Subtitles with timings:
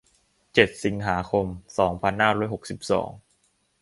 [0.53, 1.45] เจ็ด สิงหาคม
[1.79, 3.09] สองพันห้าร้อยหกสิบสอง